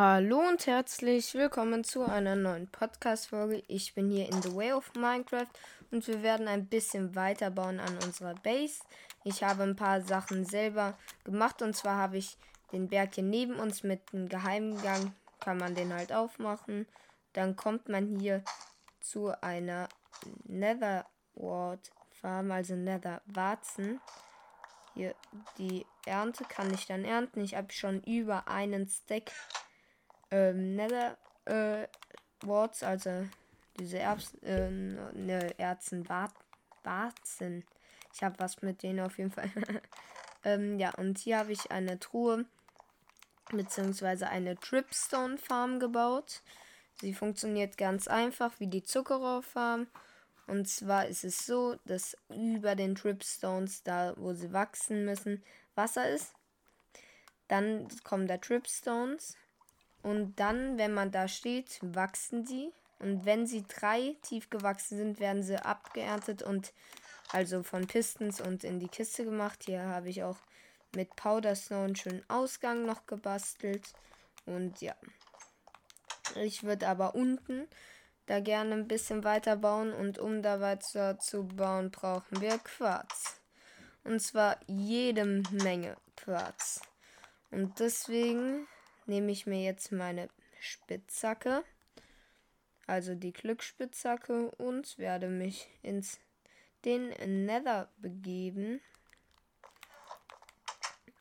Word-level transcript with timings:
Hallo 0.00 0.38
und 0.48 0.64
herzlich 0.68 1.34
willkommen 1.34 1.82
zu 1.82 2.04
einer 2.04 2.36
neuen 2.36 2.68
Podcast-Folge. 2.68 3.64
Ich 3.66 3.96
bin 3.96 4.12
hier 4.12 4.28
in 4.28 4.42
The 4.42 4.54
Way 4.54 4.74
of 4.74 4.92
Minecraft 4.94 5.48
und 5.90 6.06
wir 6.06 6.22
werden 6.22 6.46
ein 6.46 6.68
bisschen 6.68 7.16
weiterbauen 7.16 7.80
an 7.80 7.98
unserer 8.04 8.36
Base. 8.36 8.78
Ich 9.24 9.42
habe 9.42 9.64
ein 9.64 9.74
paar 9.74 10.00
Sachen 10.02 10.44
selber 10.44 10.96
gemacht 11.24 11.62
und 11.62 11.74
zwar 11.74 11.96
habe 11.96 12.16
ich 12.16 12.36
den 12.70 12.88
Berg 12.88 13.16
hier 13.16 13.24
neben 13.24 13.56
uns 13.56 13.82
mit 13.82 14.00
einem 14.12 14.28
Geheimgang, 14.28 15.16
kann 15.40 15.58
man 15.58 15.74
den 15.74 15.92
halt 15.92 16.12
aufmachen. 16.12 16.86
Dann 17.32 17.56
kommt 17.56 17.88
man 17.88 18.06
hier 18.20 18.44
zu 19.00 19.32
einer 19.42 19.88
Netherward 20.44 21.90
Farm, 22.12 22.52
also 22.52 22.76
Nether 22.76 23.20
Warzen. 23.26 24.00
Hier 24.94 25.16
die 25.58 25.84
Ernte 26.06 26.44
kann 26.44 26.72
ich 26.72 26.86
dann 26.86 27.04
ernten. 27.04 27.40
Ich 27.40 27.56
habe 27.56 27.72
schon 27.72 28.00
über 28.04 28.46
einen 28.46 28.86
Stack 28.86 29.32
ähm, 30.30 30.76
Nether 30.76 31.16
äh, 31.46 31.86
Warts, 32.42 32.82
also 32.82 33.26
diese 33.78 33.98
Erbsen, 33.98 34.42
äh, 34.42 34.70
ne, 34.70 35.58
Erzen, 35.58 36.08
Warzen. 36.82 37.64
Ich 38.14 38.22
habe 38.22 38.38
was 38.38 38.62
mit 38.62 38.82
denen 38.82 39.00
auf 39.00 39.18
jeden 39.18 39.30
Fall. 39.30 39.50
ähm, 40.44 40.78
ja, 40.78 40.94
und 40.94 41.18
hier 41.18 41.38
habe 41.38 41.52
ich 41.52 41.70
eine 41.70 41.98
Truhe 41.98 42.44
beziehungsweise 43.50 44.28
eine 44.28 44.56
Tripstone 44.56 45.38
Farm 45.38 45.80
gebaut. 45.80 46.42
Sie 47.00 47.14
funktioniert 47.14 47.78
ganz 47.78 48.08
einfach 48.08 48.58
wie 48.58 48.66
die 48.66 48.82
Zuckerrohr 48.82 49.42
Farm. 49.42 49.86
Und 50.46 50.66
zwar 50.66 51.06
ist 51.06 51.24
es 51.24 51.46
so, 51.46 51.76
dass 51.84 52.16
über 52.28 52.74
den 52.74 52.94
Tripstones, 52.94 53.82
da 53.82 54.14
wo 54.16 54.32
sie 54.32 54.52
wachsen 54.52 55.04
müssen, 55.04 55.42
Wasser 55.74 56.08
ist. 56.08 56.32
Dann 57.48 57.88
kommen 58.02 58.26
da 58.26 58.38
Tripstones 58.38 59.36
und 60.08 60.40
dann, 60.40 60.78
wenn 60.78 60.94
man 60.94 61.10
da 61.10 61.28
steht, 61.28 61.80
wachsen 61.82 62.46
die. 62.46 62.72
Und 62.98 63.26
wenn 63.26 63.46
sie 63.46 63.66
drei 63.68 64.16
tief 64.22 64.48
gewachsen 64.48 64.96
sind, 64.96 65.20
werden 65.20 65.42
sie 65.42 65.62
abgeerntet 65.62 66.42
und 66.42 66.72
also 67.30 67.62
von 67.62 67.86
Pistons 67.86 68.40
und 68.40 68.64
in 68.64 68.80
die 68.80 68.88
Kiste 68.88 69.26
gemacht. 69.26 69.64
Hier 69.66 69.82
habe 69.82 70.08
ich 70.08 70.22
auch 70.22 70.38
mit 70.96 71.14
Powder 71.14 71.54
Snow 71.54 71.84
einen 71.84 71.94
schönen 71.94 72.24
Ausgang 72.30 72.86
noch 72.86 73.06
gebastelt. 73.06 73.92
Und 74.46 74.80
ja. 74.80 74.94
Ich 76.36 76.62
würde 76.62 76.88
aber 76.88 77.14
unten 77.14 77.68
da 78.24 78.40
gerne 78.40 78.76
ein 78.76 78.88
bisschen 78.88 79.24
weiter 79.24 79.56
bauen. 79.56 79.92
Und 79.92 80.18
um 80.18 80.40
da 80.40 80.62
weiter 80.62 81.18
zu 81.18 81.46
bauen, 81.46 81.90
brauchen 81.90 82.40
wir 82.40 82.56
Quarz. 82.56 83.42
Und 84.04 84.20
zwar 84.20 84.58
jede 84.66 85.26
Menge 85.26 85.98
Quarz. 86.16 86.80
Und 87.50 87.78
deswegen 87.78 88.66
nehme 89.08 89.32
ich 89.32 89.46
mir 89.46 89.62
jetzt 89.62 89.90
meine 89.90 90.28
Spitzhacke, 90.60 91.64
also 92.86 93.14
die 93.14 93.32
Glücksspitzhacke 93.32 94.50
und 94.52 94.98
werde 94.98 95.28
mich 95.28 95.68
ins 95.82 96.20
den 96.84 97.08
Nether 97.46 97.90
begeben. 97.98 98.80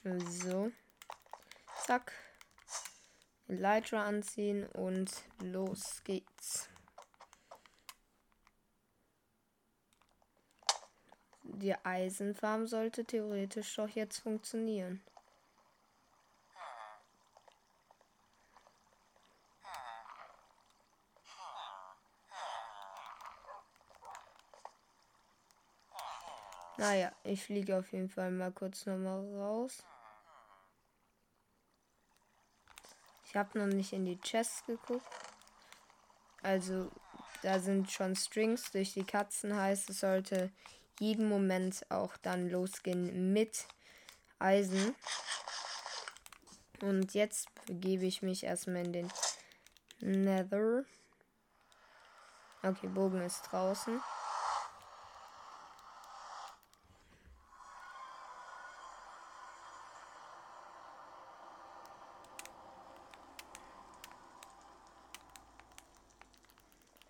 So. 0.04 0.72
Zack. 1.86 2.14
Elytra 3.48 4.04
anziehen 4.04 4.68
und 4.68 5.10
los 5.42 6.04
geht's. 6.04 6.70
Die 11.44 11.74
Eisenfarm 11.74 12.68
sollte 12.68 13.06
theoretisch 13.06 13.74
doch 13.76 13.90
jetzt 13.90 14.20
funktionieren. 14.20 15.02
Naja, 26.78 27.12
ich 27.24 27.44
fliege 27.44 27.78
auf 27.78 27.92
jeden 27.92 28.10
Fall 28.10 28.30
mal 28.30 28.52
kurz 28.52 28.86
nochmal 28.86 29.20
raus. 29.36 29.84
Ich 33.26 33.36
habe 33.36 33.58
noch 33.58 33.66
nicht 33.66 33.94
in 33.94 34.06
die 34.06 34.20
Chest 34.22 34.66
geguckt. 34.68 35.06
Also, 36.44 36.92
da 37.42 37.60
sind 37.60 37.92
schon 37.92 38.16
Strings 38.16 38.72
durch 38.72 38.94
die 38.94 39.04
Katzen 39.04 39.56
heißt, 39.56 39.90
es 39.90 40.00
sollte 40.00 40.52
jeden 41.00 41.28
Moment 41.28 41.86
auch 41.90 42.16
dann 42.18 42.50
losgehen 42.50 43.34
mit 43.34 43.68
Eisen. 44.40 44.96
Und 46.82 47.16
jetzt 47.16 47.50
begebe 47.66 48.06
ich 48.06 48.22
mich 48.22 48.44
erstmal 48.44 48.86
in 48.86 48.94
den 48.94 49.12
Nether. 50.00 50.86
Okay, 52.62 52.88
Bogen 52.88 53.22
ist 53.22 53.42
draußen. 53.52 54.00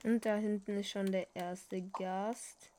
Und 0.08 0.26
da 0.26 0.38
hinten 0.38 0.78
ist 0.78 0.92
schon 0.92 1.12
der 1.12 1.28
erste 1.36 1.82
Gast. 1.82 2.72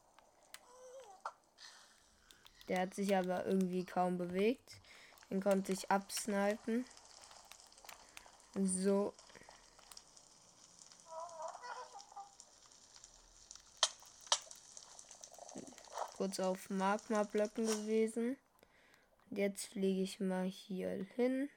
Der 2.69 2.81
hat 2.81 2.95
sich 2.95 3.15
aber 3.15 3.45
irgendwie 3.45 3.85
kaum 3.85 4.17
bewegt. 4.17 4.81
Den 5.29 5.43
konnte 5.43 5.73
ich 5.73 5.91
absnipen. 5.91 6.87
So. 8.55 9.13
Kurz 16.17 16.41
auf 16.41 16.71
Magma-Blöcken 16.71 17.67
gewesen. 17.67 18.39
Jetzt 19.29 19.67
fliege 19.67 20.01
ich 20.01 20.19
mal 20.19 20.47
hier 20.47 21.07
hin. 21.15 21.51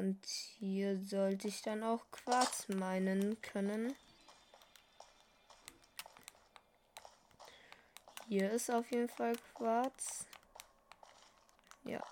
Und 0.00 0.24
hier 0.24 0.98
sollte 1.04 1.48
ich 1.48 1.60
dann 1.60 1.82
auch 1.82 2.10
Quarz 2.10 2.68
meinen 2.68 3.38
können. 3.42 3.94
Hier 8.26 8.50
ist 8.50 8.70
auf 8.70 8.90
jeden 8.90 9.10
Fall 9.10 9.34
Quarz. 9.52 10.24
Ja. 11.84 12.02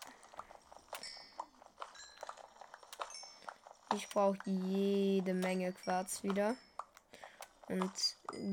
Ich 3.95 4.07
brauche 4.11 4.39
jede 4.45 5.33
Menge 5.33 5.73
Quarz 5.73 6.23
wieder. 6.23 6.57
Und 7.69 7.91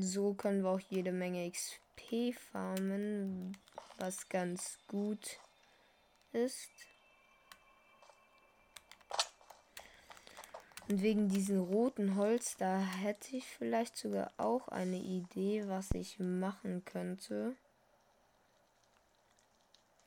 so 0.00 0.32
können 0.32 0.62
wir 0.62 0.70
auch 0.70 0.80
jede 0.80 1.12
Menge 1.12 1.50
XP 1.50 2.34
farmen, 2.52 3.54
was 3.98 4.30
ganz 4.30 4.78
gut 4.88 5.38
ist. 6.32 6.70
Und 10.88 11.02
wegen 11.02 11.28
diesem 11.28 11.60
roten 11.60 12.14
Holz, 12.14 12.56
da 12.56 12.78
hätte 12.78 13.36
ich 13.36 13.44
vielleicht 13.44 13.96
sogar 13.96 14.30
auch 14.36 14.68
eine 14.68 14.98
Idee, 14.98 15.64
was 15.66 15.90
ich 15.90 16.20
machen 16.20 16.84
könnte. 16.84 17.56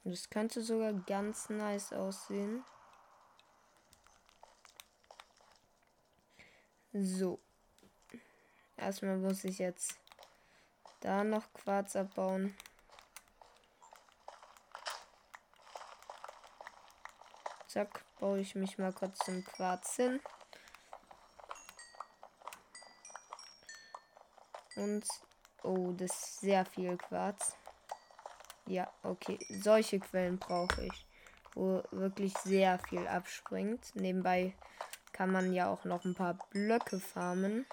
Das 0.06 0.30
könnte 0.30 0.62
sogar 0.62 0.94
ganz 0.94 1.50
nice 1.50 1.92
aussehen. 1.92 2.64
So. 6.94 7.40
Erstmal 8.78 9.18
muss 9.18 9.44
ich 9.44 9.60
jetzt 9.60 10.00
da 11.02 11.26
noch 11.26 11.52
Quarz 11.54 11.98
abbauen. 11.98 12.56
Zack, 17.68 18.04
baue 18.20 18.40
ich 18.40 18.56
mich 18.56 18.78
mal 18.78 18.94
kurz 18.94 19.20
zum 19.20 19.44
Quarz 19.44 19.98
hin. 19.98 20.22
Und. 24.84 25.06
Oh, 25.62 25.92
das 25.92 26.12
ist 26.12 26.40
sehr 26.42 26.66
viel 26.66 26.96
Quarz. 26.98 27.56
Ja, 28.66 28.90
okay. 29.04 29.38
Solche 29.50 30.00
Quellen 30.00 30.38
brauche 30.38 30.86
ich. 30.86 31.06
Wo 31.54 31.84
wirklich 31.92 32.34
sehr 32.38 32.80
viel 32.80 33.08
abspringt. 33.08 33.94
Nebenbei 33.96 34.54
kann 35.12 35.32
man 35.32 35.52
ja 35.54 35.68
auch 35.68 35.84
noch 35.84 36.06
ein 36.06 36.16
paar 36.16 36.38
Blöcke 36.52 37.00
farmen. 37.00 37.66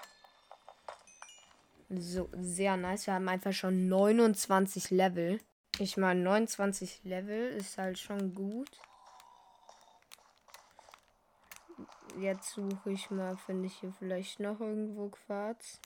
So, 1.89 2.29
sehr 2.33 2.75
nice. 2.75 3.07
Wir 3.07 3.13
haben 3.13 3.29
einfach 3.29 3.53
schon 3.53 3.87
29 3.87 4.91
Level. 4.91 5.39
Ich 5.79 5.95
meine, 5.95 6.19
29 6.21 7.03
Level 7.03 7.51
ist 7.51 7.77
halt 7.77 7.97
schon 7.99 8.33
gut. 8.33 8.69
Jetzt 12.19 12.49
suche 12.49 12.91
ich 12.91 13.11
mal, 13.11 13.37
finde 13.37 13.67
ich 13.67 13.75
hier 13.75 13.93
vielleicht 13.93 14.39
noch 14.39 14.59
irgendwo 14.59 15.09
Quarz. 15.09 15.79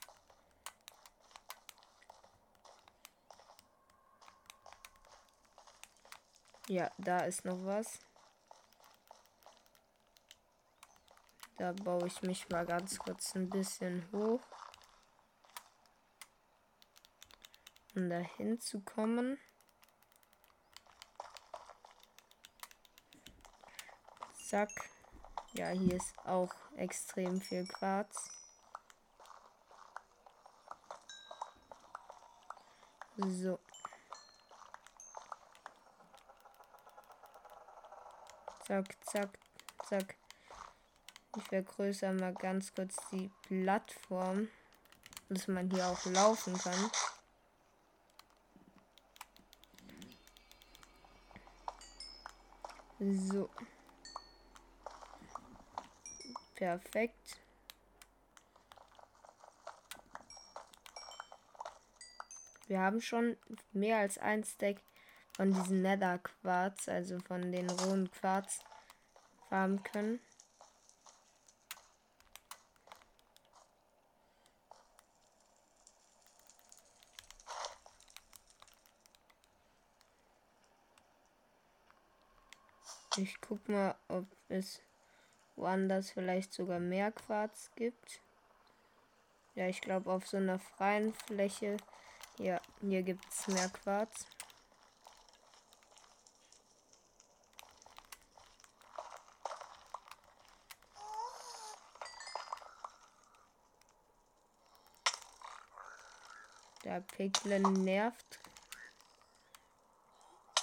Ja, 6.71 6.89
da 6.97 7.17
ist 7.25 7.43
noch 7.43 7.65
was. 7.65 7.99
Da 11.57 11.73
baue 11.73 12.07
ich 12.07 12.21
mich 12.21 12.47
mal 12.47 12.65
ganz 12.65 12.97
kurz 12.97 13.35
ein 13.35 13.49
bisschen 13.49 14.09
hoch. 14.13 14.39
Um 17.93 18.09
dahin 18.09 18.57
zu 18.61 18.79
kommen. 18.79 19.37
Zack. 24.41 24.71
Ja, 25.51 25.71
hier 25.71 25.97
ist 25.97 26.17
auch 26.19 26.55
extrem 26.77 27.41
viel 27.41 27.67
Quarz. 27.67 28.31
So. 33.17 33.59
Zack, 38.71 38.95
zack, 39.05 39.37
zack. 39.89 40.15
Ich 41.35 41.43
vergrößere 41.43 42.13
mal 42.13 42.33
ganz 42.33 42.73
kurz 42.73 42.95
die 43.11 43.29
Plattform, 43.49 44.47
dass 45.27 45.49
man 45.49 45.69
hier 45.69 45.87
auch 45.87 46.05
laufen 46.05 46.57
kann. 46.57 46.89
So. 52.99 53.49
Perfekt. 56.55 57.41
Wir 62.67 62.79
haben 62.79 63.01
schon 63.01 63.35
mehr 63.73 63.97
als 63.97 64.17
ein 64.17 64.45
Stack 64.45 64.77
von 65.41 65.51
diesem 65.51 65.81
Nether 65.81 66.19
Quarz, 66.19 66.87
also 66.87 67.17
von 67.21 67.51
den 67.51 67.67
rohen 67.67 68.11
Quarz, 68.11 68.59
farmen 69.49 69.81
können. 69.81 70.19
Ich 83.17 83.41
guck 83.41 83.67
mal, 83.67 83.95
ob 84.09 84.27
es 84.47 84.79
woanders 85.55 86.11
vielleicht 86.11 86.53
sogar 86.53 86.77
mehr 86.77 87.11
Quarz 87.11 87.71
gibt. 87.75 88.21
Ja, 89.55 89.67
ich 89.67 89.81
glaube 89.81 90.11
auf 90.11 90.27
so 90.27 90.37
einer 90.37 90.59
freien 90.59 91.15
Fläche. 91.15 91.77
Ja, 92.37 92.61
hier 92.79 93.01
gibt 93.01 93.25
es 93.27 93.47
mehr 93.47 93.69
Quarz. 93.69 94.27
Der 106.91 106.99
Piglin 106.99 107.85
nervt 107.85 108.39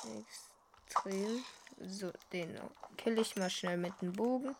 extrem. 0.04 1.42
So, 1.80 2.12
den 2.34 2.60
kill 2.98 3.18
ich 3.18 3.34
mal 3.36 3.48
schnell 3.48 3.78
mit 3.78 3.98
dem 4.02 4.12
Bogen. 4.12 4.54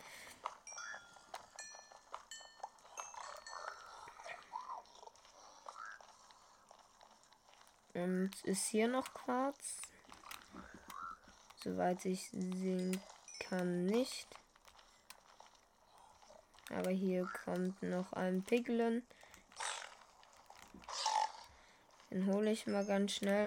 Und 7.92 8.30
ist 8.44 8.68
hier 8.68 8.88
noch 8.88 9.12
Quarz? 9.12 9.82
Soweit 11.62 12.02
ich 12.06 12.30
sehen 12.30 12.98
kann, 13.40 13.84
nicht. 13.84 14.26
Aber 16.70 16.92
hier 16.92 17.30
kommt 17.44 17.82
noch 17.82 18.14
ein 18.14 18.42
Piglin. 18.42 19.02
Den 22.18 22.34
hole 22.34 22.50
ich 22.50 22.66
mal 22.66 22.84
ganz 22.84 23.12
schnell. 23.12 23.46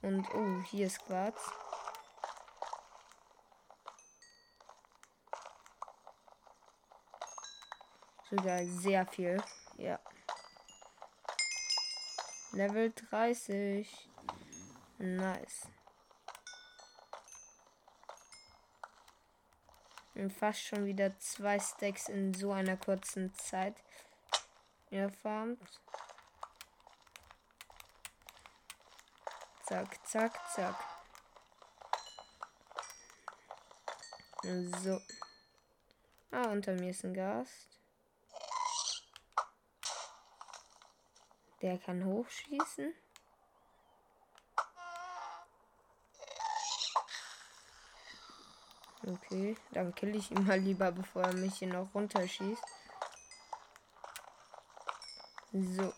Und 0.00 0.26
oh, 0.34 0.62
hier 0.62 0.86
ist 0.86 1.04
Quarz. 1.04 1.38
Sogar 8.30 8.64
sehr 8.64 9.06
viel. 9.06 9.42
Ja. 9.76 10.00
Level 12.52 12.94
30. 13.10 14.08
Nice. 14.96 15.66
Und 20.14 20.32
fast 20.32 20.62
schon 20.62 20.86
wieder 20.86 21.18
zwei 21.18 21.60
Stacks 21.60 22.08
in 22.08 22.32
so 22.32 22.52
einer 22.52 22.78
kurzen 22.78 23.34
Zeit 23.34 23.76
erfarmt. 24.90 25.60
Zack, 29.68 30.06
zack, 30.06 30.32
zack. 30.54 30.74
So. 34.42 34.98
Ah, 36.30 36.48
unter 36.48 36.72
mir 36.72 36.88
ist 36.88 37.04
ein 37.04 37.12
Gast. 37.12 37.68
Der 41.60 41.76
kann 41.76 42.02
hochschießen. 42.02 42.94
Okay, 49.06 49.54
dann 49.72 49.94
kill 49.94 50.16
ich 50.16 50.30
ihn 50.30 50.46
mal 50.46 50.58
lieber, 50.58 50.92
bevor 50.92 51.24
er 51.24 51.34
mich 51.34 51.56
hier 51.56 51.68
noch 51.68 51.94
runterschießt. 51.94 52.64
So. 55.52 55.92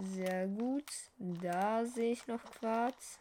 Sehr 0.00 0.46
gut. 0.46 0.84
Da 1.18 1.84
sehe 1.84 2.12
ich 2.12 2.26
noch 2.28 2.44
Quarz. 2.44 3.18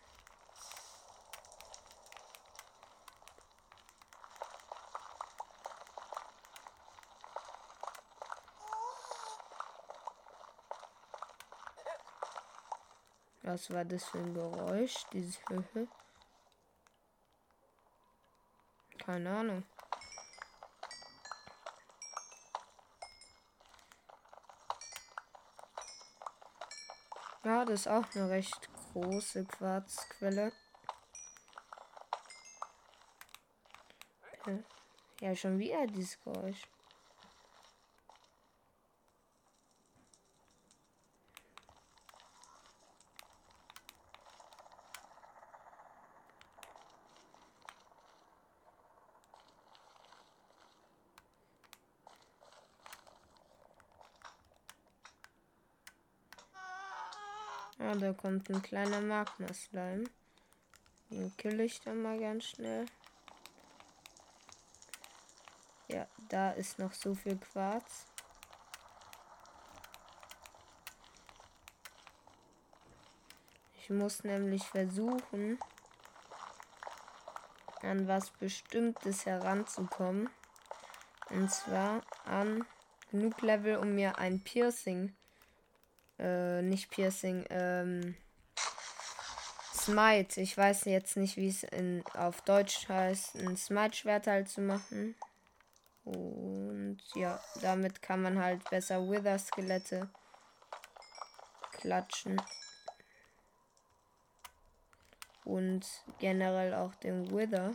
Was 13.42 13.72
war 13.72 13.84
das 13.84 14.04
für 14.06 14.20
ein 14.20 14.34
Geräusch? 14.36 15.06
Diese 15.14 15.40
Höhe? 15.50 15.88
Keine 19.00 19.36
Ahnung. 19.36 19.64
Ja, 27.48 27.64
das 27.64 27.80
ist 27.80 27.88
auch 27.88 28.04
eine 28.14 28.30
recht 28.30 28.70
große 28.92 29.46
Quarzquelle. 29.46 30.52
Ja, 35.22 35.34
schon 35.34 35.58
wieder 35.58 35.88
dieses 35.88 36.22
Geräusch. 36.26 36.68
Ah, 57.80 57.96
da 57.96 58.07
kommt 58.18 58.50
ein 58.50 58.62
kleiner 58.62 59.02
Magma-Slime. 59.02 60.06
Den 61.10 61.36
kill 61.38 61.60
ich 61.62 61.80
dann 61.82 62.02
mal 62.02 62.20
ganz 62.20 62.46
schnell. 62.46 62.86
Ja, 65.88 66.06
da 66.30 66.52
ist 66.52 66.80
noch 66.80 66.94
so 66.94 67.16
viel 67.16 67.38
Quarz. 67.38 68.06
Ich 73.80 73.90
muss 73.90 74.26
nämlich 74.26 74.64
versuchen, 74.64 75.58
an 77.82 78.08
was 78.08 78.32
Bestimmtes 78.32 79.26
heranzukommen. 79.26 80.30
Und 81.30 81.50
zwar 81.52 82.02
an 82.26 82.66
genug 83.12 83.42
Level, 83.42 83.78
um 83.78 83.96
mir 83.96 84.18
ein 84.18 84.42
Piercing 84.42 85.16
äh, 86.20 86.62
nicht 86.62 86.90
Piercing, 86.90 87.46
ähm, 87.50 88.16
Smite. 89.74 90.42
Ich 90.42 90.58
weiß 90.58 90.86
jetzt 90.86 91.16
nicht, 91.18 91.38
wie 91.38 91.48
es 91.48 91.64
in, 91.64 92.04
auf 92.14 92.42
Deutsch 92.42 92.90
heißt, 92.90 93.36
ein 93.36 93.56
Smite-Schwert 93.56 94.28
halt 94.28 94.50
zu 94.50 94.62
machen. 94.62 95.16
Und 96.04 97.00
ja, 97.16 97.40
damit 97.62 98.02
kann 98.02 98.22
man 98.22 98.40
halt 98.40 98.70
besser 98.70 99.10
Wither-Skelette 99.10 100.10
klatschen. 101.74 102.42
Und 105.46 105.86
generell 106.20 106.74
auch 106.74 106.96
den 106.96 107.32
Wither. 107.32 107.74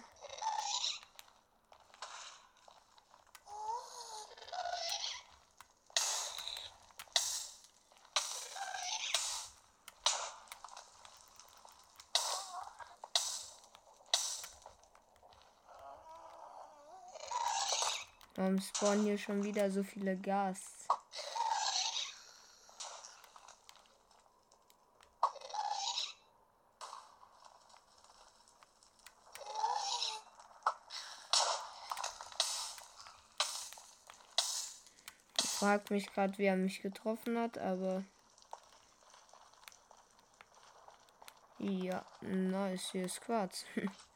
Warum 18.34 18.58
spawnen 18.60 19.04
hier 19.04 19.18
schon 19.18 19.44
wieder 19.44 19.70
so 19.70 19.82
viele 19.82 20.16
Gas? 20.16 20.88
Ich 35.38 35.50
frag 35.50 35.90
mich 35.90 36.10
gerade, 36.12 36.36
wie 36.38 36.46
er 36.46 36.56
mich 36.56 36.80
getroffen 36.80 37.38
hat, 37.38 37.58
aber 37.58 38.02
ja, 41.58 42.04
nice, 42.22 42.90
hier 42.92 43.04
ist 43.04 43.20
Quarz. 43.20 43.66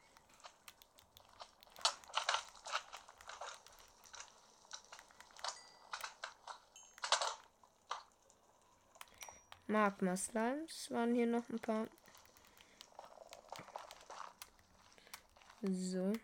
Magma 9.77 10.17
Slimes 10.17 10.91
waren 10.91 11.15
hier 11.15 11.27
noch 11.27 11.47
ein 11.51 11.61
paar. 11.61 11.87
So. 15.61 16.15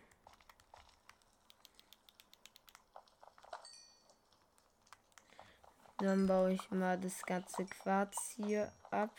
Dann 5.99 6.25
baue 6.25 6.53
ich 6.53 6.71
mal 6.71 6.99
das 6.99 7.21
ganze 7.21 7.67
Quarz 7.67 8.33
hier 8.37 8.73
ab. 8.89 9.11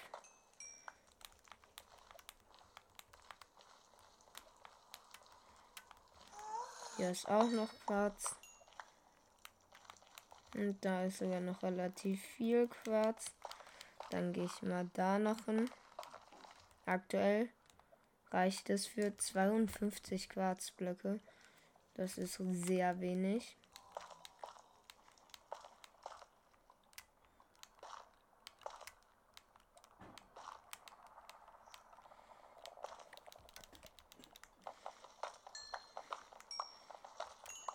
Hier 6.97 7.11
ist 7.11 7.29
auch 7.29 7.49
noch 7.51 7.71
Quarz. 7.87 8.35
Und 10.57 10.85
da 10.85 11.05
ist 11.05 11.19
sogar 11.19 11.41
noch 11.41 11.63
relativ 11.63 12.21
viel 12.21 12.67
Quarz. 12.67 13.27
Dann 14.15 14.33
gehe 14.33 14.45
ich 14.45 14.63
mal 14.63 14.89
da 14.95 15.19
noch 15.19 15.45
hin. 15.47 15.69
Aktuell 16.87 17.49
reicht 18.31 18.71
es 18.71 18.87
für 18.87 19.17
52 19.17 20.29
Quarzblöcke. 20.29 21.19
Das 21.95 22.17
ist 22.17 22.41
sehr 22.41 23.01
wenig. 23.01 23.59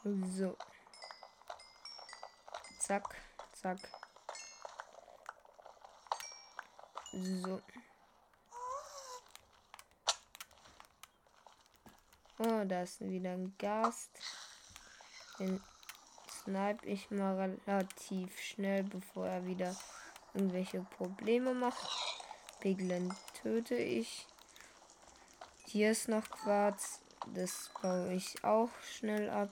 So. 0.05 0.55
Zack, 2.79 3.13
zack. 3.51 3.98
So. 7.11 7.61
Oh, 12.37 12.63
da 12.65 12.83
ist 12.83 13.01
wieder 13.01 13.31
ein 13.31 13.55
Gast. 13.57 14.11
Den 15.39 15.61
snipe 16.29 16.85
ich 16.85 17.09
mal 17.09 17.57
relativ 17.65 18.39
schnell, 18.39 18.83
bevor 18.83 19.27
er 19.27 19.45
wieder 19.45 19.75
irgendwelche 20.33 20.81
Probleme 20.81 21.53
macht. 21.53 21.89
Piglin 22.59 23.13
töte 23.41 23.75
ich. 23.75 24.27
Hier 25.65 25.91
ist 25.91 26.09
noch 26.09 26.29
Quarz. 26.29 27.01
Das 27.33 27.71
baue 27.81 28.13
ich 28.13 28.43
auch 28.43 28.69
schnell 28.83 29.29
ab. 29.29 29.49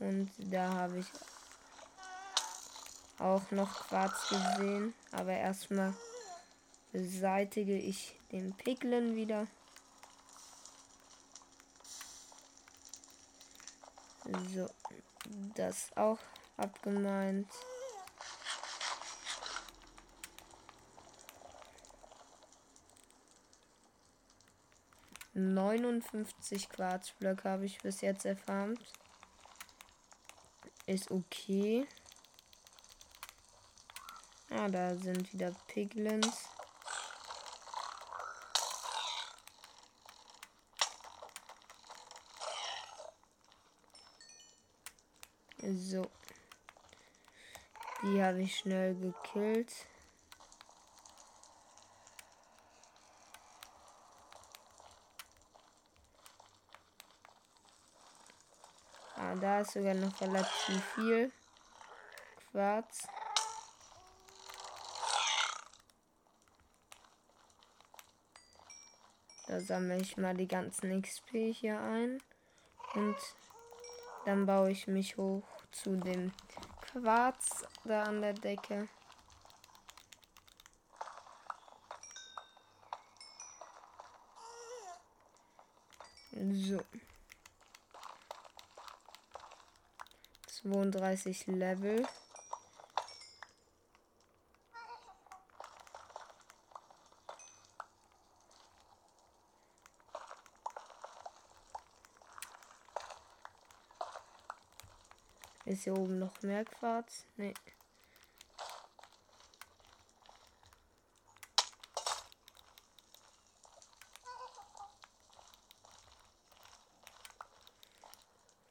Und 0.00 0.30
da 0.38 0.72
habe 0.74 0.98
ich 0.98 1.06
auch 3.18 3.50
noch 3.50 3.88
Quarz 3.88 4.28
gesehen. 4.28 4.94
Aber 5.12 5.32
erstmal 5.32 5.94
beseitige 6.94 7.76
ich 7.76 8.14
den 8.30 8.56
Piglin 8.56 9.16
wieder. 9.16 9.48
So, 14.54 14.70
das 15.56 15.90
auch 15.96 16.20
abgemeint. 16.56 17.50
Neunundfünfzig 25.32 26.68
Quarzblöcke 26.68 27.50
habe 27.50 27.64
ich 27.64 27.78
bis 27.78 28.02
jetzt 28.02 28.24
erfarmt. 28.24 28.80
Ist 30.86 31.10
okay. 31.10 31.88
Ah, 34.50 34.68
da 34.68 34.94
sind 34.94 35.32
wieder 35.32 35.50
Piglins. 35.66 36.53
So. 45.66 46.10
Die 48.02 48.22
habe 48.22 48.42
ich 48.42 48.58
schnell 48.58 48.94
gekillt. 48.96 49.72
Ah, 59.16 59.34
da 59.36 59.60
ist 59.60 59.72
sogar 59.72 59.94
noch 59.94 60.20
relativ 60.20 60.84
viel 60.96 61.32
Quarz. 62.50 63.08
Da 69.46 69.60
sammle 69.60 69.96
ich 69.96 70.18
mal 70.18 70.34
die 70.36 70.48
ganzen 70.48 71.00
XP 71.00 71.54
hier 71.54 71.80
ein. 71.80 72.22
Und 72.92 73.16
dann 74.26 74.44
baue 74.44 74.70
ich 74.70 74.86
mich 74.88 75.16
hoch 75.16 75.53
zu 75.74 75.96
dem 75.96 76.32
Quarz 76.80 77.66
da 77.84 78.04
an 78.04 78.22
der 78.22 78.34
Decke. 78.34 78.88
So. 86.32 86.80
32 90.46 91.46
Level. 91.48 92.06
Ist 105.74 105.82
hier 105.82 105.98
oben 105.98 106.20
noch 106.20 106.40
mehr 106.42 106.64
Quarz? 106.64 107.26
Nee. 107.36 107.52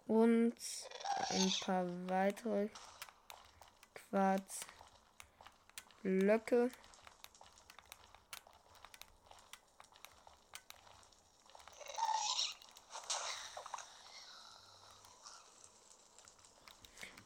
Und 0.08 0.56
ein 1.30 1.54
paar 1.60 1.86
weitere 2.08 2.70
Quarzblöcke. 6.02 6.72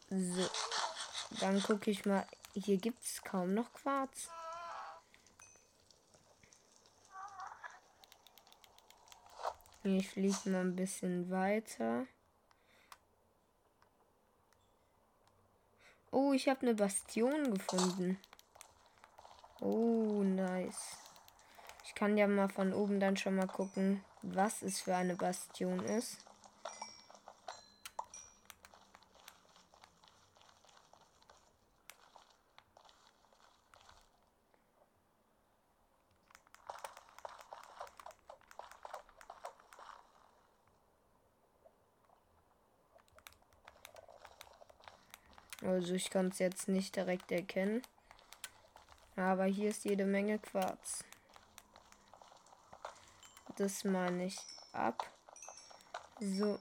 So. 0.09 0.49
Dann 1.39 1.61
gucke 1.61 1.91
ich 1.91 2.05
mal. 2.05 2.25
Hier 2.53 2.77
gibt 2.77 3.03
es 3.03 3.21
kaum 3.21 3.53
noch 3.53 3.71
Quarz. 3.73 4.29
Ich 9.83 10.09
fliege 10.09 10.49
mal 10.49 10.61
ein 10.61 10.75
bisschen 10.75 11.29
weiter. 11.29 12.07
Oh, 16.11 16.33
ich 16.33 16.47
habe 16.49 16.61
eine 16.61 16.73
Bastion 16.73 17.53
gefunden. 17.53 18.19
Oh, 19.59 20.23
nice. 20.23 20.97
Ich 21.85 21.95
kann 21.95 22.17
ja 22.17 22.27
mal 22.27 22.49
von 22.49 22.73
oben 22.73 22.99
dann 22.99 23.17
schon 23.17 23.35
mal 23.35 23.47
gucken, 23.47 24.03
was 24.21 24.61
es 24.61 24.81
für 24.81 24.95
eine 24.95 25.15
Bastion 25.15 25.79
ist. 25.85 26.26
Also 45.77 45.93
ich 45.93 46.09
kann 46.09 46.29
es 46.29 46.39
jetzt 46.39 46.67
nicht 46.67 46.95
direkt 46.95 47.31
erkennen. 47.31 47.83
Aber 49.15 49.45
hier 49.45 49.69
ist 49.69 49.85
jede 49.85 50.05
Menge 50.05 50.39
Quarz. 50.39 51.03
Das 53.57 53.83
meine 53.83 54.25
ich 54.25 54.39
ab. 54.71 55.07
So. 56.19 56.57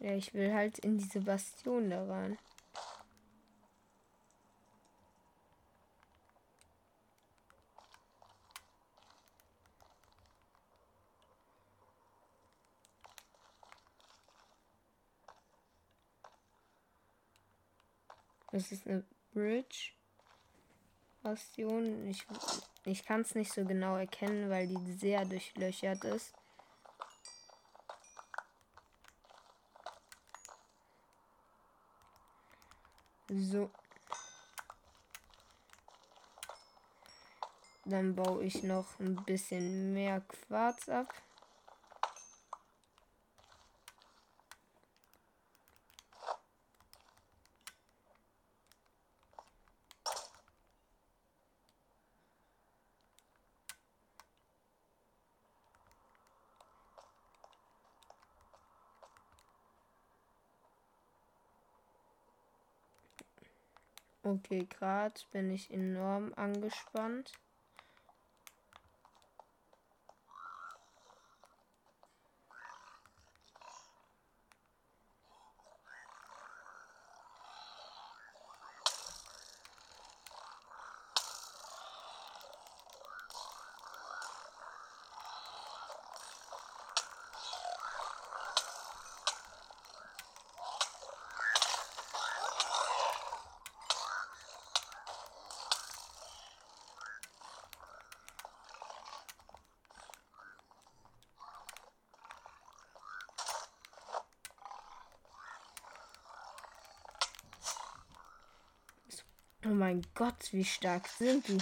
Ja, 0.00 0.10
ich 0.16 0.34
will 0.34 0.52
halt 0.52 0.80
in 0.80 0.98
diese 0.98 1.20
Bastion 1.20 1.90
da 1.90 2.04
rein. 2.04 2.36
Das 18.54 18.70
ist 18.70 18.86
eine 18.86 19.02
Bridge. 19.32 19.90
Bastion. 21.24 22.06
Ich, 22.06 22.24
ich 22.84 23.04
kann 23.04 23.22
es 23.22 23.34
nicht 23.34 23.52
so 23.52 23.64
genau 23.64 23.96
erkennen, 23.96 24.48
weil 24.48 24.68
die 24.68 24.92
sehr 24.92 25.24
durchlöchert 25.24 26.04
ist. 26.04 26.32
So. 33.28 33.72
Dann 37.84 38.14
baue 38.14 38.44
ich 38.44 38.62
noch 38.62 39.00
ein 39.00 39.16
bisschen 39.24 39.92
mehr 39.94 40.20
Quarz 40.20 40.88
ab. 40.88 41.12
Okay, 64.34 64.66
gerade 64.66 65.14
bin 65.30 65.48
ich 65.50 65.70
enorm 65.70 66.32
angespannt. 66.34 67.32
Oh 109.66 109.70
mein 109.70 110.06
Gott, 110.14 110.52
wie 110.52 110.62
stark 110.62 111.08
sind 111.08 111.48
die? 111.48 111.56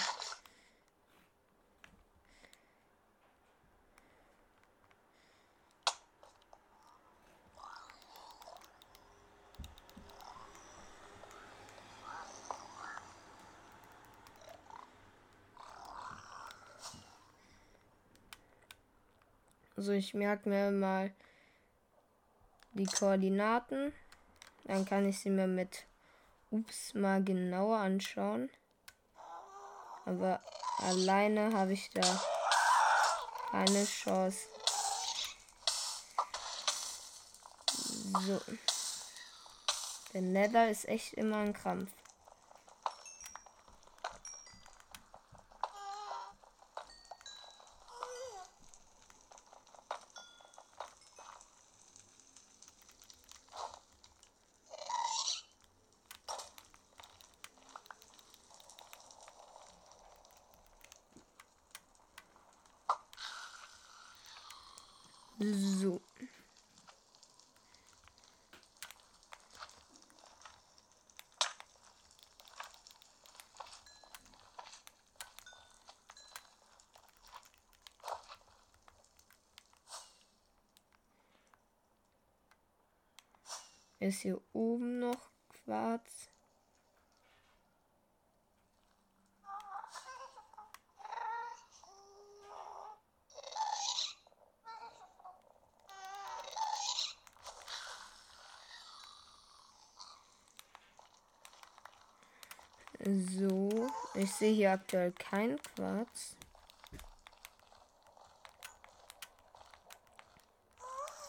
Also 19.76 19.92
ich 19.92 20.12
merke 20.12 20.48
mir 20.48 20.72
mal 20.72 21.12
die 22.72 22.86
Koordinaten. 22.86 23.92
Dann 24.64 24.84
kann 24.84 25.08
ich 25.08 25.20
sie 25.20 25.30
mir 25.30 25.46
mit 25.46 25.84
Ups 26.52 26.92
mal 26.92 27.24
genauer 27.24 27.78
anschauen. 27.78 28.50
Aber 30.04 30.42
alleine 30.80 31.50
habe 31.54 31.72
ich 31.72 31.88
da 31.90 32.02
keine 33.50 33.86
Chance. 33.86 34.48
So. 38.26 38.40
Der 40.12 40.20
Nether 40.20 40.70
ist 40.70 40.86
echt 40.86 41.14
immer 41.14 41.38
ein 41.38 41.54
Krampf. 41.54 41.90
So. 65.42 66.00
Ist 84.02 84.22
hier 84.22 84.40
oben 84.52 84.98
noch 84.98 85.30
Quarz? 85.48 86.28
So, 103.04 103.88
ich 104.14 104.32
sehe 104.32 104.52
hier 104.52 104.72
aktuell 104.72 105.12
kein 105.12 105.62
Quarz. 105.62 106.34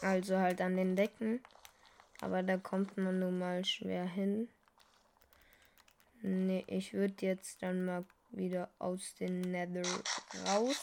Also 0.02 0.40
halt 0.40 0.60
an 0.60 0.76
den 0.76 0.96
Decken. 0.96 1.44
Aber 2.24 2.42
da 2.42 2.56
kommt 2.56 2.96
man 2.96 3.20
nun 3.20 3.38
mal 3.38 3.66
schwer 3.66 4.06
hin. 4.06 4.48
Ne, 6.22 6.64
ich 6.68 6.94
würde 6.94 7.26
jetzt 7.26 7.62
dann 7.62 7.84
mal 7.84 8.06
wieder 8.30 8.70
aus 8.80 9.14
dem 9.16 9.42
Nether 9.42 9.84
raus. 10.48 10.82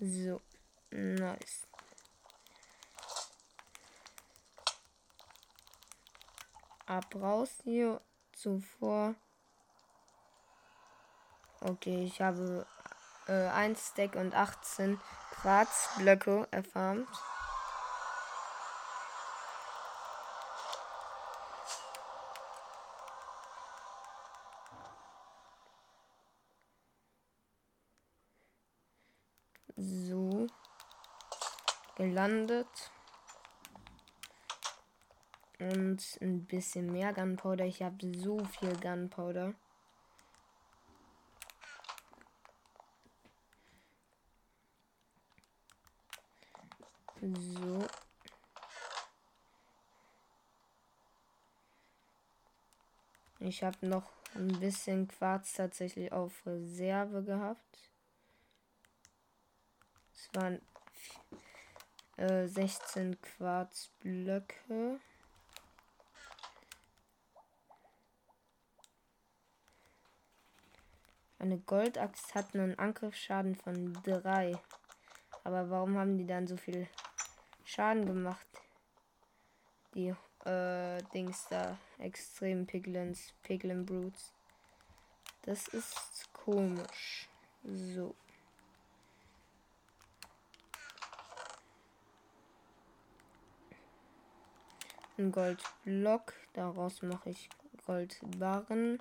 So, 0.00 0.40
nice. 0.90 1.67
brauchst 7.00 7.66
du 7.66 8.00
zuvor. 8.32 9.14
Okay, 11.60 12.04
ich 12.04 12.20
habe 12.20 12.66
äh, 13.26 13.48
1 13.48 13.88
Stack 13.88 14.14
und 14.14 14.34
18 14.34 15.00
Quarzblöcke 15.30 16.46
erfarmt. 16.50 17.08
So 29.76 30.46
gelandet. 31.96 32.66
Und 35.58 36.18
ein 36.20 36.44
bisschen 36.44 36.92
mehr 36.92 37.12
Gunpowder. 37.12 37.64
Ich 37.64 37.82
habe 37.82 37.96
so 38.16 38.38
viel 38.44 38.76
Gunpowder. 38.76 39.54
So. 47.20 47.86
Ich 53.40 53.62
habe 53.64 53.86
noch 53.86 54.10
ein 54.34 54.60
bisschen 54.60 55.08
Quarz 55.08 55.54
tatsächlich 55.54 56.12
auf 56.12 56.46
Reserve 56.46 57.22
gehabt. 57.24 57.90
Es 60.14 60.28
waren 60.34 60.60
äh, 62.16 62.46
16 62.46 63.20
Quarzblöcke. 63.20 65.00
Eine 71.40 71.58
Goldaxt 71.58 72.34
hat 72.34 72.54
einen 72.54 72.78
Angriffsschaden 72.78 73.54
von 73.54 73.92
3. 74.02 74.58
Aber 75.44 75.70
warum 75.70 75.96
haben 75.96 76.18
die 76.18 76.26
dann 76.26 76.48
so 76.48 76.56
viel 76.56 76.88
Schaden 77.64 78.06
gemacht? 78.06 78.46
Die 79.94 80.14
äh, 80.44 80.98
Dings 81.14 81.46
da. 81.48 81.78
Extrem 81.98 82.66
Piglins, 82.66 83.32
Piglin 83.42 83.86
Brutes. 83.86 84.32
Das 85.42 85.68
ist 85.68 86.28
komisch. 86.32 87.28
So. 87.64 88.14
Ein 95.16 95.30
Goldblock. 95.30 96.34
Daraus 96.52 97.02
mache 97.02 97.30
ich 97.30 97.48
Goldbarren. 97.86 99.00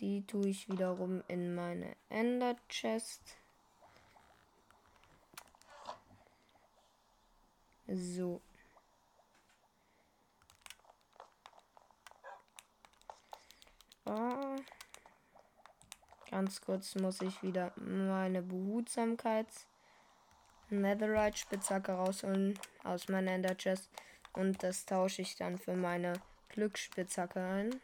Die 0.00 0.26
tue 0.26 0.48
ich 0.48 0.68
wiederum 0.68 1.22
in 1.28 1.54
meine 1.54 1.94
Ender 2.08 2.56
Chest. 2.68 3.36
So. 7.86 8.40
Oh. 14.06 14.56
Ganz 16.30 16.60
kurz 16.60 16.96
muss 16.96 17.20
ich 17.20 17.42
wieder 17.42 17.72
meine 17.76 18.42
Behutsamkeits 18.42 19.66
Netherite 20.70 21.36
Spitzhacke 21.38 21.92
rausholen 21.92 22.58
aus 22.82 23.08
meiner 23.08 23.32
Ender 23.32 23.56
Chest 23.56 23.88
und 24.32 24.62
das 24.62 24.84
tausche 24.86 25.22
ich 25.22 25.36
dann 25.36 25.58
für 25.58 25.76
meine 25.76 26.14
Glücksspitzhacke 26.48 27.40
ein. 27.40 27.80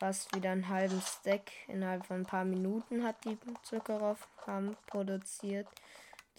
Fast 0.00 0.34
wieder 0.34 0.52
einen 0.52 0.70
halben 0.70 1.02
Stack 1.02 1.52
innerhalb 1.68 2.06
von 2.06 2.22
ein 2.22 2.26
paar 2.26 2.46
Minuten 2.46 3.04
hat 3.04 3.22
die 3.26 3.36
Zuckerroffkram 3.62 4.74
produziert. 4.86 5.68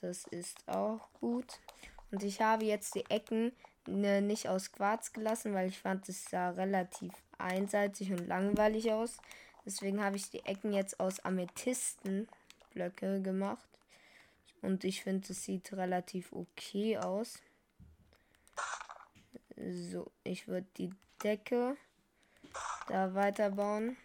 Das 0.02 0.26
ist 0.26 0.68
auch 0.68 1.08
gut. 1.20 1.60
Und 2.10 2.24
ich 2.24 2.42
habe 2.42 2.66
jetzt 2.66 2.96
die 2.96 3.06
Ecken 3.12 3.52
ne, 3.86 4.20
nicht 4.20 4.50
aus 4.50 4.72
Quarz 4.72 5.14
gelassen, 5.14 5.54
weil 5.54 5.70
ich 5.70 5.78
fand, 5.78 6.10
es 6.10 6.26
sah 6.26 6.50
relativ 6.50 7.14
einseitig 7.38 8.12
und 8.12 8.28
langweilig 8.28 8.92
aus. 8.92 9.20
Deswegen 9.64 10.04
habe 10.04 10.16
ich 10.16 10.32
die 10.32 10.44
Ecken 10.44 10.74
jetzt 10.74 11.00
aus 11.00 11.20
Amethystenblöcke 11.20 13.22
gemacht. 13.22 13.70
Und 14.64 14.86
ich 14.86 15.04
finde, 15.04 15.28
es 15.30 15.44
sieht 15.44 15.72
relativ 15.74 16.34
okay 16.34 16.98
aus. 16.98 17.44
So, 19.56 20.10
ich 20.24 20.48
würde 20.48 20.68
die 20.78 20.90
Decke 21.24 21.78
da 22.92 23.14
weiterbauen. 23.14 23.96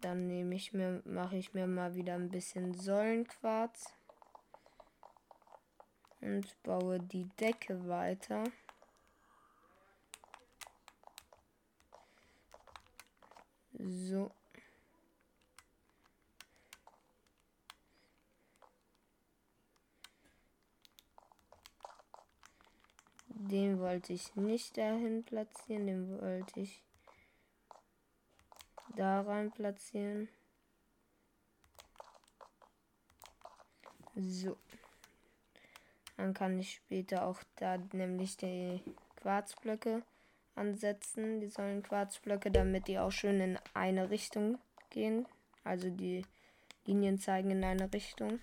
Dann 0.00 0.28
nehme 0.28 0.54
ich 0.54 0.72
mir, 0.72 1.02
mache 1.04 1.36
ich 1.36 1.52
mir 1.52 1.66
mal 1.66 1.94
wieder 1.94 2.14
ein 2.14 2.30
bisschen 2.30 2.72
Säulenquarz 2.72 3.92
und 6.20 6.62
baue 6.62 7.00
die 7.00 7.28
Decke 7.40 7.88
weiter. 7.88 8.44
So. 13.72 14.30
Den 23.50 23.80
wollte 23.80 24.12
ich 24.12 24.36
nicht 24.36 24.76
dahin 24.76 25.24
platzieren, 25.24 25.86
den 25.86 26.20
wollte 26.20 26.60
ich 26.60 26.84
da 28.94 29.22
rein 29.22 29.50
platzieren. 29.50 30.28
So. 34.14 34.56
Dann 36.16 36.32
kann 36.32 36.60
ich 36.60 36.74
später 36.74 37.26
auch 37.26 37.42
da 37.56 37.78
nämlich 37.92 38.36
die 38.36 38.80
Quarzblöcke 39.16 40.04
ansetzen. 40.54 41.40
Die 41.40 41.48
sollen 41.48 41.82
Quarzblöcke, 41.82 42.52
damit 42.52 42.86
die 42.86 43.00
auch 43.00 43.10
schön 43.10 43.40
in 43.40 43.58
eine 43.74 44.10
Richtung 44.10 44.58
gehen. 44.90 45.26
Also 45.64 45.90
die 45.90 46.24
Linien 46.84 47.18
zeigen 47.18 47.50
in 47.50 47.64
eine 47.64 47.92
Richtung. 47.92 48.38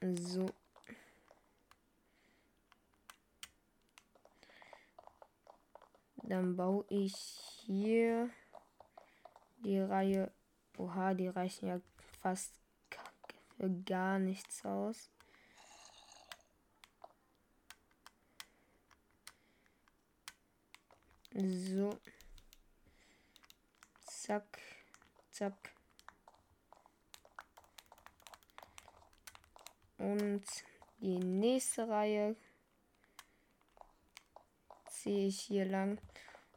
So. 0.00 0.46
Dann 6.26 6.56
baue 6.56 6.86
ich 6.88 7.14
hier 7.66 8.30
die 9.58 9.78
Reihe. 9.78 10.32
Oha, 10.78 11.12
die 11.12 11.28
reichen 11.28 11.68
ja 11.68 11.80
fast 12.22 12.54
für 13.56 13.68
gar 13.84 14.18
nichts 14.18 14.64
aus. 14.64 15.10
So. 21.34 21.90
Zack. 24.06 24.58
Zack. 25.30 25.74
Und 29.98 30.44
die 30.98 31.18
nächste 31.18 31.86
Reihe 31.86 32.34
ziehe 35.04 35.26
ich 35.26 35.40
hier 35.40 35.66
lang. 35.66 35.98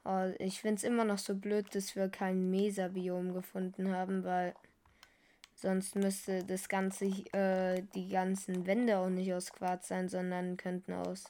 Oh, 0.05 0.31
ich 0.39 0.61
finde 0.61 0.75
es 0.75 0.83
immer 0.83 1.03
noch 1.03 1.17
so 1.17 1.35
blöd, 1.35 1.75
dass 1.75 1.97
wir 1.97 2.07
kein 2.07 2.49
Mesa-Biom 2.49 3.33
gefunden 3.33 3.93
haben, 3.93 4.23
weil 4.23 4.55
sonst 5.53 5.97
müsste 5.97 6.45
das 6.45 6.69
ganze, 6.69 7.07
äh, 7.33 7.83
die 7.93 8.07
ganzen 8.07 8.65
Wände 8.65 8.99
auch 8.99 9.09
nicht 9.09 9.33
aus 9.33 9.51
Quarz 9.51 9.89
sein, 9.89 10.07
sondern 10.07 10.55
könnten 10.55 10.93
aus 10.93 11.25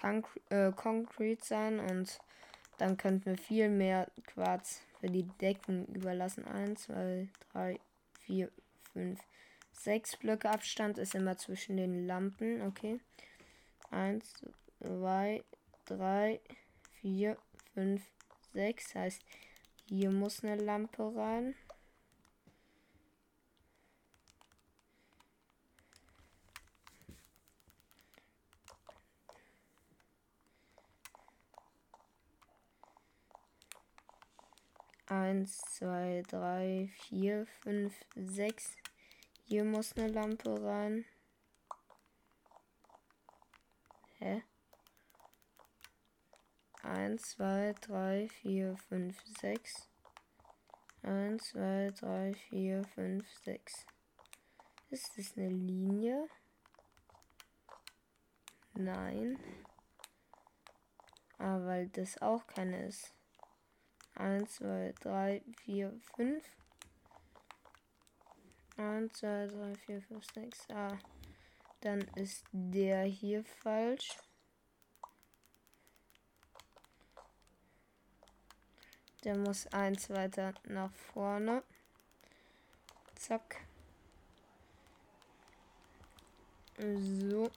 Concre 0.00 0.40
äh, 0.50 0.72
Concrete 0.72 1.44
sein 1.44 1.78
und 1.78 2.18
dann 2.78 2.96
könnten 2.96 3.26
wir 3.26 3.38
viel 3.38 3.68
mehr 3.68 4.10
Quarz 4.24 4.80
für 4.98 5.06
die 5.06 5.28
Decken 5.40 5.86
überlassen. 5.86 6.44
1, 6.46 6.82
2, 6.82 7.28
3, 7.52 7.78
4, 8.26 8.50
5, 8.92 9.20
6 9.72 10.16
Blöcke 10.16 10.50
Abstand 10.50 10.98
ist 10.98 11.14
immer 11.14 11.36
zwischen 11.36 11.76
den 11.76 12.08
Lampen. 12.08 12.62
Okay. 12.62 12.98
1, 13.92 14.44
2, 14.80 15.44
3, 15.86 16.40
4, 17.00 17.36
5, 17.74 18.02
6. 18.52 18.94
Heißt, 18.94 19.22
hier 19.88 20.10
muss 20.10 20.42
eine 20.44 20.56
Lampe 20.56 21.14
rein. 21.14 21.54
Eins, 35.08 35.58
zwei, 35.58 36.22
drei, 36.28 36.90
vier, 36.96 37.46
fünf, 37.60 37.94
sechs. 38.16 38.76
Hier 39.44 39.62
muss 39.62 39.96
eine 39.96 40.08
Lampe 40.08 40.60
rein. 40.60 41.04
Hä? 44.18 44.42
Eins, 46.86 47.30
zwei, 47.30 47.74
drei, 47.80 48.28
vier, 48.28 48.76
fünf, 48.76 49.20
sechs. 49.40 49.88
Eins, 51.02 51.48
zwei, 51.48 51.90
drei, 51.98 52.32
vier, 52.48 52.84
fünf, 52.84 53.28
sechs. 53.42 53.84
Ist 54.90 55.18
das 55.18 55.36
eine 55.36 55.48
Linie? 55.48 56.28
Nein. 58.74 59.36
Aber 61.38 61.64
ah, 61.64 61.66
weil 61.66 61.88
das 61.88 62.22
auch 62.22 62.46
keine 62.46 62.86
ist. 62.86 63.12
1, 64.14 64.54
2, 64.54 64.94
3, 65.00 65.42
4, 65.64 66.00
5. 66.14 66.44
1, 68.76 69.12
2, 69.12 69.46
3, 69.48 69.74
4, 69.74 70.02
5, 70.02 70.24
6. 70.34 70.70
Ah, 70.70 70.98
dann 71.80 72.02
ist 72.14 72.44
der 72.52 73.02
hier 73.02 73.44
falsch. 73.44 74.16
Der 79.26 79.36
muss 79.36 79.66
eins 79.72 80.08
weiter 80.08 80.54
nach 80.68 80.92
vorne. 80.92 81.64
Zack. 83.16 83.56
So. 86.78 87.50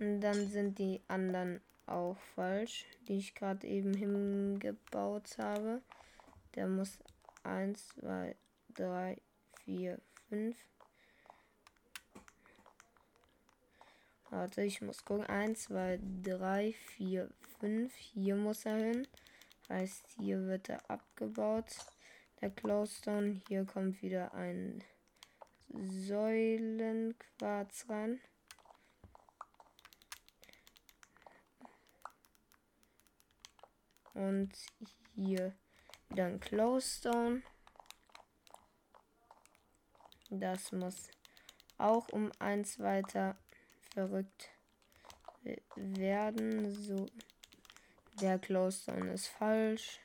Und 0.00 0.20
dann 0.20 0.48
sind 0.48 0.80
die 0.80 1.00
anderen 1.06 1.60
auch 1.86 2.16
falsch, 2.34 2.86
die 3.06 3.18
ich 3.18 3.36
gerade 3.36 3.68
eben 3.68 3.94
hingebaut 3.94 5.38
habe. 5.38 5.80
Der 6.56 6.66
muss 6.66 6.98
1, 7.44 7.86
2, 8.00 8.34
3, 8.74 9.18
4, 9.64 10.00
5. 10.28 10.56
Warte, 14.30 14.62
ich 14.62 14.82
muss 14.82 15.04
gucken. 15.04 15.24
1, 15.24 15.62
2, 15.66 16.00
3, 16.24 16.72
4, 16.72 17.30
5. 17.60 17.94
Hier 17.94 18.34
muss 18.34 18.66
er 18.66 18.76
hin. 18.78 19.06
Heißt, 19.68 20.06
hier 20.18 20.46
wird 20.46 20.68
er 20.68 20.90
abgebaut. 20.90 21.66
Der 22.40 22.50
Glowstone. 22.50 23.40
Hier 23.48 23.64
kommt 23.64 24.02
wieder 24.02 24.34
ein 24.34 24.84
Säulenquarz 25.68 27.88
ran. 27.88 28.20
Und 34.14 34.52
hier 35.14 35.54
wieder 36.08 36.26
ein 36.26 36.40
Glowstone. 36.40 37.42
Das 40.30 40.72
muss 40.72 41.10
auch 41.78 42.08
um 42.08 42.32
eins 42.38 42.78
weiter 42.78 43.36
verrückt 43.92 44.48
werden. 45.74 46.72
So. 46.72 47.06
Der 48.22 48.38
Glowstone 48.38 49.12
ist 49.12 49.28
falsch. 49.28 50.00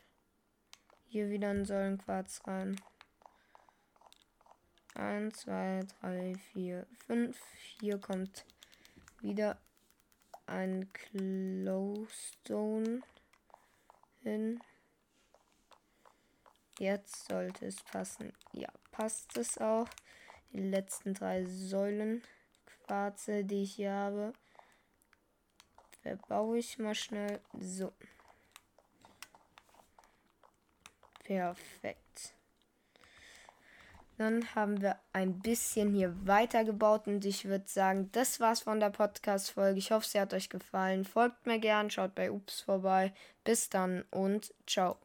Hier 1.08 1.30
wieder 1.30 1.52
ein 1.52 1.64
Säulenquarz 1.64 2.42
rein. 2.46 2.76
1, 4.96 5.40
2, 5.40 5.80
3, 6.02 6.36
4, 6.52 6.88
5. 7.08 7.42
Hier 7.80 7.98
kommt 8.00 8.46
wieder 9.22 9.58
ein 10.46 10.92
Glowstone 10.92 13.02
hin. 14.20 14.62
Jetzt 16.80 17.30
sollte 17.30 17.66
es 17.66 17.82
passen. 17.82 18.34
Ja, 18.52 18.74
passt 18.92 19.38
es 19.38 19.58
auch. 19.58 19.88
Die 20.52 20.60
letzten 20.60 21.14
drei 21.14 21.46
Säulenquarze, 21.46 23.46
die 23.46 23.64
ich 23.64 23.76
hier 23.76 23.94
habe, 23.94 24.34
verbaue 26.02 26.58
ich 26.58 26.80
mal 26.80 26.96
schnell. 26.96 27.40
So. 27.60 27.92
Perfekt. 31.24 32.34
Dann 34.18 34.54
haben 34.54 34.82
wir 34.82 34.98
ein 35.14 35.40
bisschen 35.40 35.96
hier 35.96 36.16
weitergebaut 36.28 37.08
und 37.08 37.26
ich 37.26 37.46
würde 37.46 37.68
sagen, 37.68 38.10
das 38.12 38.40
war's 38.40 38.62
von 38.62 38.80
der 38.80 38.92
Podcast-Folge. 38.92 39.80
Ich 39.80 39.92
hoffe, 39.92 40.08
sie 40.08 40.20
hat 40.20 40.34
euch 40.34 40.50
gefallen. 40.50 41.06
Folgt 41.06 41.48
mir 41.48 41.58
gern, 41.58 41.90
schaut 41.90 42.14
bei 42.14 42.32
Ups 42.32 42.62
vorbei. 42.62 43.14
Bis 43.44 43.70
dann 43.70 44.04
und 44.12 44.54
ciao. 44.68 45.00